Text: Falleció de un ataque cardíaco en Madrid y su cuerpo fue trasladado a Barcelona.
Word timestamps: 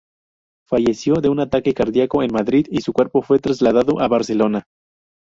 Falleció 0.67 1.17
de 1.21 1.29
un 1.29 1.39
ataque 1.41 1.75
cardíaco 1.75 2.23
en 2.23 2.33
Madrid 2.33 2.65
y 2.71 2.81
su 2.81 2.91
cuerpo 2.91 3.21
fue 3.21 3.37
trasladado 3.37 3.99
a 4.01 4.07
Barcelona. 4.07 4.63